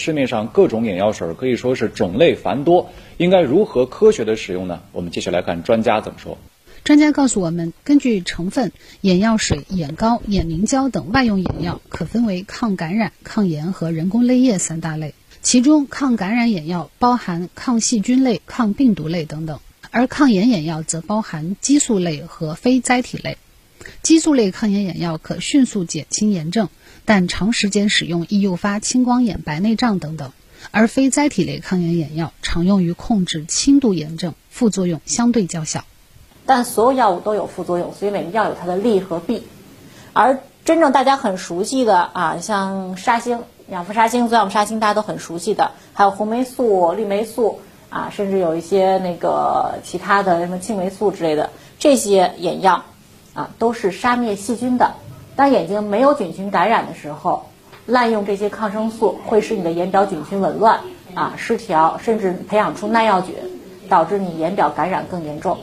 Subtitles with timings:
[0.00, 4.80] 市面上各种眼药水可以说是种类繁多，应该如何科学的使用呢？
[4.92, 6.38] 我们继续来看专家怎么说。
[6.82, 15.12] 专家告诉我们，根据成分，眼药水、眼膏、眼凝胶等外用眼药可分为抗感染、抗炎和人工泪液三大类。
[15.42, 19.60] 其中，抗感染眼药包含抗细菌类、抗病毒类等等，
[19.90, 23.36] 而抗炎眼药则包含激素类和非甾体类。
[24.02, 26.68] 激素类抗炎眼药可迅速减轻炎症，
[27.04, 30.32] 但长时间使用易诱发青光眼、白内障等等。
[30.72, 35.84] 而非甾体类抗炎眼药常用于控制轻度炎症，副作用相对较小。
[36.44, 39.44] 但所有药物都有副作用，所以每个药有它的利和弊。
[40.12, 52.84] 而真正大家很熟悉的啊，像沙星、氧氟沙星、左氧沙星，大家都很熟悉的，还有红霉素、绿霉素啊，甚至有一些那个其他的什么青霉素之类的这些眼药
[53.34, 54.94] 啊，都是杀灭细菌的。
[55.36, 57.46] 当眼睛没有菌群感染的时候，
[57.86, 60.80] 滥用这些抗生素会使你的眼表菌群紊乱
[61.14, 63.34] 啊、失调，甚至培养出耐药菌，
[63.88, 65.58] 导致你眼表感染更严重。